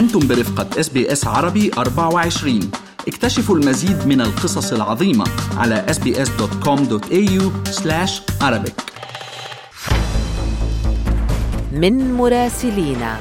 [0.00, 2.70] أنتم برفقة SBS عربي 24
[3.08, 5.24] اكتشفوا المزيد من القصص العظيمة
[5.56, 7.42] على sbs.com.au
[8.42, 8.72] arabic.
[11.72, 13.16] من مراسلينا.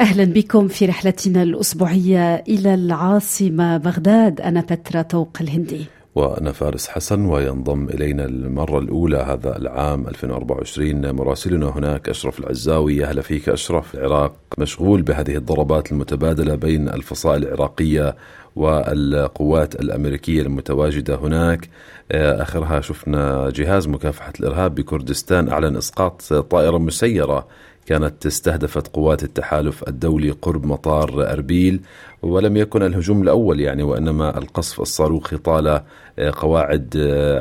[0.00, 4.40] أهلا بكم في رحلتنا الأسبوعية إلى العاصمة بغداد.
[4.40, 5.95] أنا بترا طوق الهندي.
[6.16, 13.04] وأنا فارس حسن وينضم إلينا المرة الأولى هذا العام 2024 مراسلنا هناك أشرف العزاوي.
[13.04, 13.94] أهلا فيك أشرف.
[13.94, 18.16] العراق مشغول بهذه الضربات المتبادلة بين الفصائل العراقية
[18.56, 21.68] والقوات الأمريكية المتواجدة هناك.
[22.12, 25.48] آخرها شفنا جهاز مكافحة الإرهاب بكردستان.
[25.48, 27.46] أعلن إسقاط طائرة مسيرة
[27.86, 31.80] كانت استهدفت قوات التحالف الدولي قرب مطار أربيل
[32.22, 35.80] ولم يكن الهجوم الأول يعني وإنما القصف الصاروخي طال
[36.32, 36.96] قواعد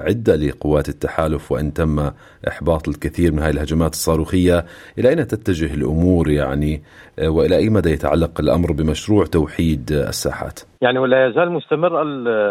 [0.06, 2.12] عدة لقوات التحالف وإن تم
[2.48, 4.66] إحباط الكثير من هذه الهجمات الصاروخية.
[4.98, 6.84] إلى أين تتجه الأمور يعني؟
[7.28, 12.02] وإلى أي مدى يتعلق الأمر بمشروع توحيد الساحات؟ يعني ولا يزال مستمر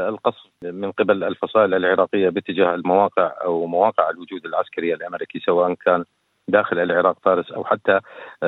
[0.09, 6.05] القصف من قبل الفصائل العراقية باتجاه المواقع أو مواقع الوجود العسكري الأمريكي سواء كان
[6.49, 8.01] داخل العراق فارس أو حتى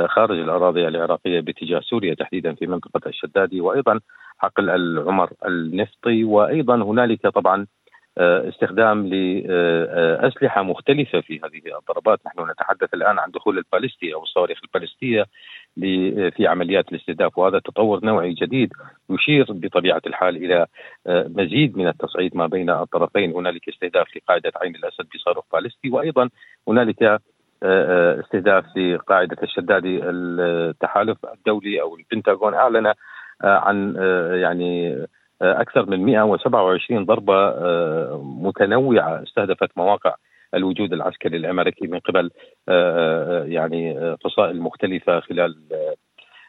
[0.07, 4.01] خارج الأراضي العراقية باتجاه سوريا تحديدا في منطقة الشدادي وأيضا
[4.39, 6.25] حقل العمر النفطي.
[6.25, 7.67] وأيضا هنالك طبعا
[8.19, 15.27] استخدام لأسلحة مختلفة في هذه الضربات، نحن نتحدث الآن عن دخول البالستي أو الصواريخ البالستيه
[16.31, 17.39] في عمليات الاستهداف.
[17.39, 18.73] وهذا تطور نوعي جديد
[19.11, 20.67] يشير بطبيعة الحال إلى
[21.09, 26.29] مزيد من التصعيد ما بين الطرفين، هنالك استهداف لقاعدة عين الأسد بصاروخ بالستي وأيضا
[26.69, 27.21] هنالك
[28.21, 32.93] استهداف لقاعدة الشدادي التحالف الدولي أو البنتاغون أعلن
[33.45, 33.97] عن
[34.33, 35.07] يعني
[35.43, 37.55] أكثر من 127 ضربة
[38.19, 40.15] متنوعة استهدفت مواقع
[40.55, 42.31] الوجود العسكري الأمريكي من قبل
[43.53, 45.57] يعني فصائل مختلفة خلال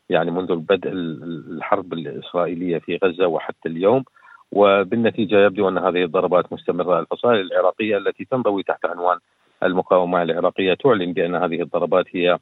[0.10, 4.04] يعني منذ بدء الحرب الإسرائيلية في غزة وحتى اليوم.
[4.52, 7.00] وبالنتيجة يبدو أن هذه الضربات مستمرة.
[7.00, 9.18] الفصائل العراقية التي تنضوي تحت عنوان
[9.64, 12.38] المقاومة العراقية تعلن بأن هذه الضربات هي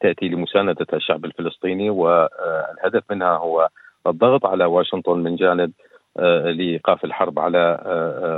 [0.00, 3.68] تأتي لمساندة الشعب الفلسطيني والهدف منها هو
[4.06, 5.72] الضغط على واشنطن من جانب
[6.16, 7.78] لإيقاف الحرب على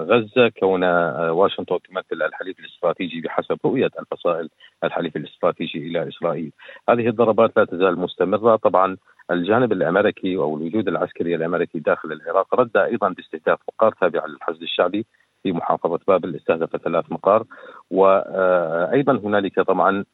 [0.09, 0.85] غزة كون
[1.29, 4.49] واشنطن تمثل الحليف الاستراتيجي بحسب رؤية الفصائل
[4.85, 6.53] الحليف الاستراتيجي إلى إسرائيل.
[6.89, 8.97] هذه الضربات لا تزال مستمرة طبعا
[9.31, 15.07] الجانب الأمريكي أو الوجود العسكري الأمريكي داخل العراق رد أيضا باستهداف مقار تابع للحشد الشعبي
[15.43, 17.45] في محافظة بابل استهدف ثلاث مقار
[17.91, 20.05] وأيضا هنالك طبعا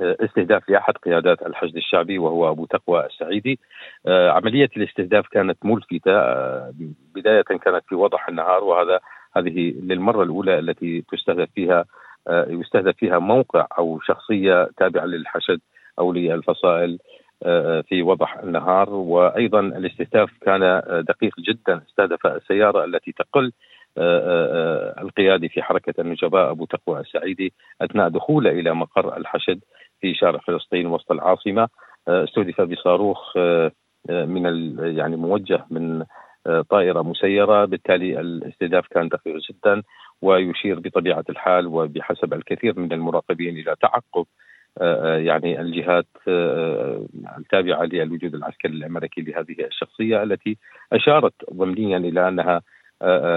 [0.00, 3.58] استهداف لأحد قيادات الحشد الشعبي وهو أبو تقوى السعيدي.
[4.08, 6.12] عملية الاستهداف كانت ملفتة
[7.14, 9.00] بداية كانت في وضح النهار وهذا
[9.36, 11.84] هذه للمرة الأولى التي تستهدف فيها
[12.30, 15.60] يستهدف فيها موقع أو شخصية تابعة للحشد
[15.98, 16.98] أو للفصائل
[17.88, 18.90] في وضح النهار.
[18.90, 23.52] وأيضا الاستهداف كان دقيق جدا استهدف السيارة التي تقل
[25.02, 29.60] القيادي في حركة النجباء أبو تقوى السعيدي أثناء دخوله إلى مقر الحشد
[30.00, 31.68] في شارع فلسطين وسط العاصمة.
[32.08, 33.36] استهدف بصاروخ
[34.08, 36.04] من يعني موجه من
[36.70, 37.64] طائرة مسيرة.
[37.64, 39.82] بالتالي الاستهداف كان دقيق جدا
[40.22, 44.26] ويشير بطبيعة الحال وبحسب الكثير من المراقبين إلى تعقب
[45.26, 46.06] يعني الجهات
[47.38, 50.56] التابعة للوجود العسكري الأمريكي لهذه الشخصية التي
[50.92, 52.62] أشارت ضمنيا إلى أنها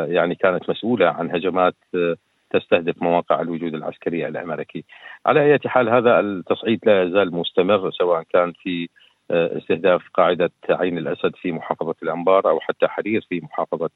[0.08, 1.76] يعني كانت مسؤولة عن هجمات
[2.52, 4.84] تستهدف مواقع الوجود العسكري الامريكي.
[5.26, 8.90] على أي حال هذا التصعيد لا يزال مستمر سواء كان في
[9.32, 13.90] استهداف قاعدة عين الأسد في محافظة الأنبار أو حتى حرير في محافظة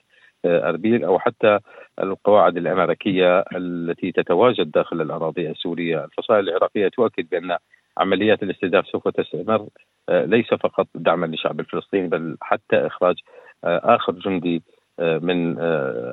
[0.46, 1.60] أربيل أو حتى
[2.04, 7.58] القواعد الأمريكية التي تتواجد داخل الأراضي السورية، الفصائل العراقية تؤكد بأن
[7.98, 9.68] عمليات الاستهداف سوف تستمر
[10.10, 13.16] ليس فقط دعما للشعب الفلسطيني بل حتى إخراج
[13.64, 14.64] آخر جندي
[15.00, 15.60] من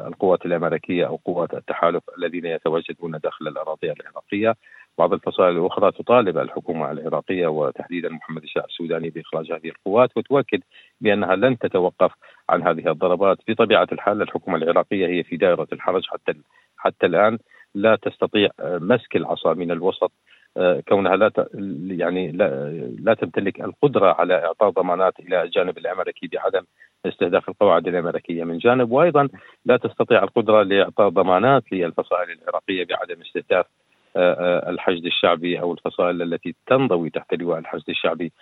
[0.07, 4.55] القوات الأمريكية أو قوات التحالف الذين يتواجدون داخل الأراضي العراقية.
[4.99, 10.61] بعض الفصائل الأخرى تطالب الحكومة العراقية وتحديدا محمد الشاه السوداني بإخراج هذه القوات وتؤكد
[11.01, 12.13] بأنها لن تتوقف
[12.49, 13.39] عن هذه الضربات.
[13.49, 16.35] بطبيعة الحال الحكومة العراقية هي في دائرة الحرج حتى
[16.77, 17.39] حتى الآن.
[17.75, 20.13] لا تستطيع مسك العصا من الوسط
[20.89, 21.33] كونها لا
[21.89, 22.71] يعني لا,
[23.03, 26.63] لا تمتلك القدرة على إعطاء ضمانات إلى الجانب الأمريكي بعدم
[27.07, 29.29] استهداف القواعد الأمريكية من جانب وأيضا
[29.65, 33.67] لا تستطيع القدرة لإعطاء ضمانات للفصائل العراقية بعدم استهداف
[34.69, 38.33] الحشد الشعبي أو الفصائل التي تنضوي تحت لواء الحشد الشعبي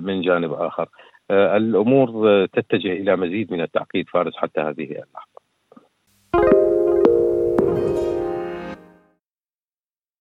[0.00, 0.88] من جانب آخر.
[1.30, 5.37] الأمور تتجه إلى مزيد من التعقيد فارس حتى هذه اللحظة.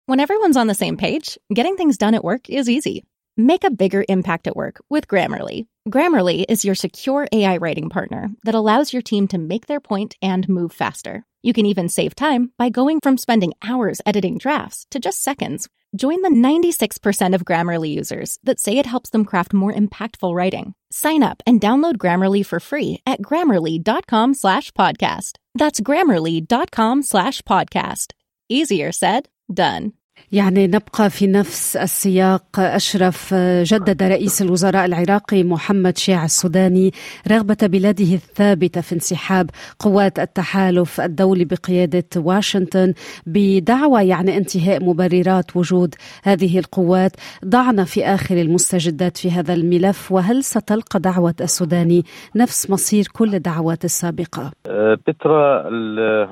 [0.08, 3.04] When everyone's on the same page, getting things done at work is easy.
[3.36, 5.68] Make a bigger impact at work with Grammarly.
[5.90, 10.16] Grammarly is your secure AI writing partner that allows your team to make their point
[10.22, 11.26] and move faster.
[11.44, 15.68] You can even save time by going from spending hours editing drafts to just seconds.
[15.94, 20.74] Join the 96% of Grammarly users that say it helps them craft more impactful writing.
[20.90, 25.34] Sign up and download Grammarly for free at grammarly.com slash podcast.
[25.54, 28.14] That's grammarly.com slash podcast.
[28.48, 29.94] Easier said, done.
[30.32, 33.34] يعني نبقى في نفس السياق أشرف
[33.64, 36.92] جدد رئيس الوزراء العراقي محمد شيع السوداني
[37.32, 39.50] رغبة بلاده الثابتة في انسحاب
[39.80, 42.94] قوات التحالف الدولي بقيادة واشنطن
[43.26, 47.12] بدعوى يعني انتهاء مبررات وجود هذه القوات
[47.46, 52.04] ضعنا في آخر المستجدات في هذا الملف وهل ستلقى دعوة السوداني
[52.36, 55.68] نفس مصير كل الدعوات السابقة؟ أه، بترى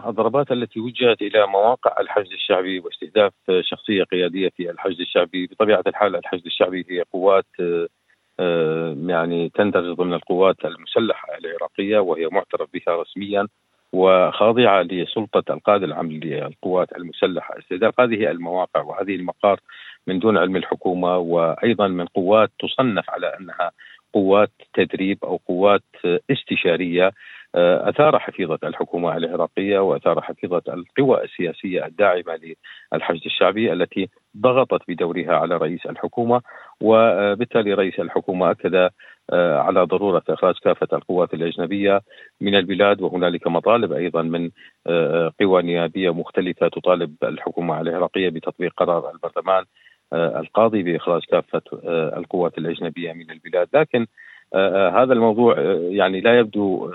[0.09, 3.33] الضربات التي وجهت إلى مواقع الحشد الشعبي واستهداف
[3.75, 5.48] شخصية قيادية في الحشد الشعبي.
[5.48, 7.45] بطبيعة الحال الحشد الشعبي هي قوات
[8.39, 13.48] آه، يعني تندرج ضمن القوات المسلحة العراقية وهي معترف بها رسميا
[13.94, 19.60] وخاضعة لسلطة القائد العام للقوات المسلحة، استهداف هذه المواقع وهذه المقار
[20.07, 23.71] من دون علم الحكومة وأيضا من قوات تصنف على أنها
[24.13, 25.83] قوات تدريب أو قوات
[26.31, 27.13] استشارية آه،
[27.57, 32.56] أثار حفيظة الحكومة العراقية وأثار حفيظة القوى السياسية الداعمة
[32.94, 36.42] للحشد الشعبي التي ضغطت بدورها على رئيس الحكومة.
[36.81, 38.90] وبالتالي رئيس الحكومة أكد
[39.34, 42.02] آه، على ضرورة إخراج كافة القوات الأجنبية
[42.42, 43.02] من البلاد.
[43.02, 44.50] وهنالك مطالب أيضا من
[44.88, 49.66] آه، قوى نيابية مختلفة تطالب الحكومة العراقية بتطبيق قرار البرلمان
[50.13, 51.62] القاضي بإخراج كافة
[52.18, 53.68] القوات الأجنبية من البلاد.
[53.74, 54.06] لكن
[54.94, 55.60] هذا الموضوع
[55.90, 56.92] يعني لا يبدو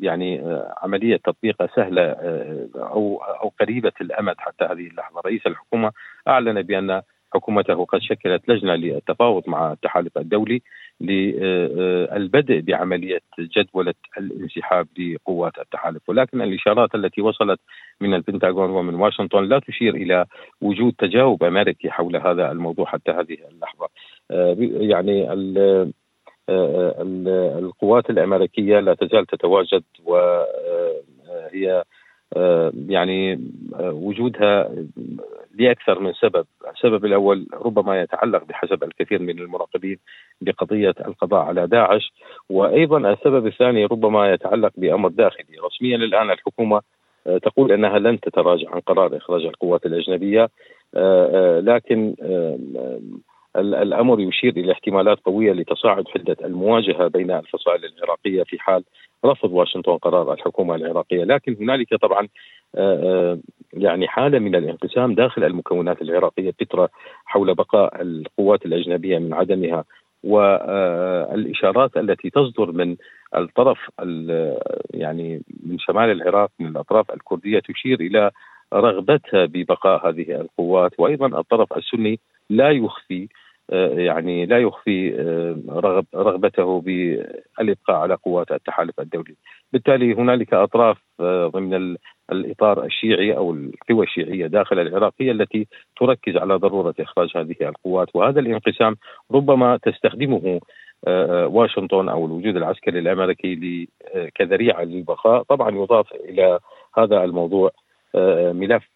[0.00, 5.92] يعني آه، عملية تطبيقها سهلة آه، أو أو قريبة الأمد حتى هذه اللحظة، رئيس الحكومة
[6.28, 7.02] أعلن بأن
[7.34, 10.62] حكومته قد شكلت لجنة للتفاوض مع التحالف الدولي
[11.00, 17.60] للبدء بعملية جدولة الانسحاب لقوات التحالف، ولكن الإشارات التي وصلت
[18.00, 20.24] من البنتاغون ومن واشنطن لا تشير إلى
[20.60, 23.88] وجود تجاوب أمريكي حول هذا الموضوع حتى هذه اللحظة.
[24.30, 25.32] آه، يعني
[26.48, 31.84] القوات الأمريكية لا تزال تتواجد وهي
[32.88, 33.40] يعني
[33.80, 34.70] وجودها
[35.54, 39.98] لأكثر من سبب، السبب الأول ربما يتعلق بحسب الكثير من المراقبين
[40.40, 42.12] بقضية القضاء على داعش،
[42.50, 46.80] وأيضا السبب الثاني ربما يتعلق بأمر داخلي، رسميا الآن الحكومة
[47.42, 50.48] تقول أنها لن تتراجع عن قرار إخراج القوات الأجنبية
[51.60, 52.14] لكن
[53.56, 58.84] الأمر يشير إلى احتمالات قوية لتصاعد حدة المواجهة بين الفصائل العراقية في حال
[59.24, 62.28] رفض واشنطن قرار الحكومة العراقية، لكن هنالك طبعا
[62.76, 63.38] آه، آه،
[63.72, 66.88] يعني حالة من الانقسام داخل المكونات العراقية فترة
[67.24, 69.84] حول بقاء القوات الأجنبية من عدمها
[70.24, 72.96] والاشارات التي تصدر من
[73.36, 73.78] الطرف
[74.94, 78.30] يعني من شمال العراق من الأطراف الكردية تشير إلى
[78.72, 80.92] رغبتها ببقاء هذه القوات.
[80.98, 82.20] وأيضا الطرف السني
[82.50, 83.41] لا يخفي آه،
[83.80, 89.34] يعني لا يخفي آه، رغبته بالإبقاء على قوات التحالف الدولي،
[89.72, 91.96] بالتالي هنالك أطراف آه، ضمن
[92.32, 95.66] الإطار الشيعي أو القوى الشيعية داخل العراق هي التي
[95.96, 98.96] تركز على ضرورة إخراج هذه القوات، وهذا الانقسام
[99.30, 100.60] ربما تستخدمه
[101.46, 103.88] واشنطن أو الوجود العسكري الأمريكي
[104.34, 106.58] كذريعه للبقاء، طبعا يضاف إلى
[106.98, 107.70] هذا الموضوع
[108.52, 108.88] ملف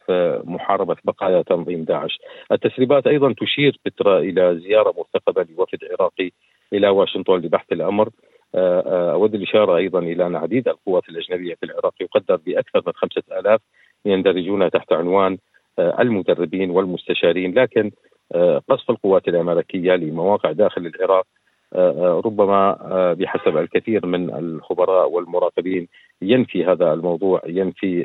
[0.45, 2.19] محاربة بقايا تنظيم داعش.
[2.53, 6.31] التسريبات أيضا تشير فترة إلى زيارة مرتقبة لوفد عراقي
[6.73, 8.09] إلى واشنطن لبحث الأمر.
[8.55, 11.95] أود الإشارة أيضا إلى أن عديد القوات الأجنبية في العراق.
[12.01, 13.61] يقدر بأكثر من خمسة آلاف
[14.05, 15.39] يندرجون تحت عنوان
[15.79, 17.55] المدربين والمستشارين.
[17.55, 17.91] لكن
[18.69, 21.27] قصف القوات الأمريكية لمواقع داخل العراق
[22.27, 22.77] ربما
[23.19, 25.89] بحسب الكثير من الخبراء والمراقبين
[26.23, 28.01] ينفي هذا الموضوع ينفي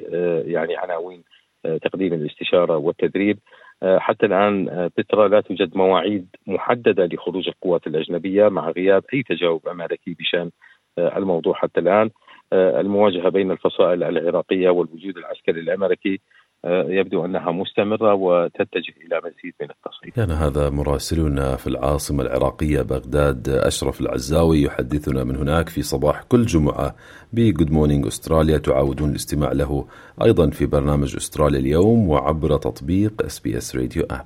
[0.47, 1.23] يعني عناوين
[1.63, 3.39] تقديم الاستشارة والتدريب.
[3.83, 10.13] حتى الآن بترا لا توجد مواعيد محددة لخروج القوات الأجنبية مع غياب أي تجاوب أمريكي
[10.13, 10.51] بشأن
[10.97, 12.09] الموضوع حتى الآن.
[12.53, 16.19] المواجهة بين الفصائل العراقية والوجود العسكري الأمريكي آه،
[16.65, 20.13] يبدو أنها مستمرة وتتجه إلى مزيد من التصعيد.
[20.13, 26.45] كان هذا مراسلنا في العاصمة العراقية بغداد أشرف العزاوي يحدثنا من هناك في صباح كل
[26.45, 26.95] جمعة
[27.33, 29.85] بجود مورنينج استراليا تعودون الاستماع له
[30.23, 34.25] أيضا في برنامج استراليا اليوم وعبر تطبيق SBS Radio app.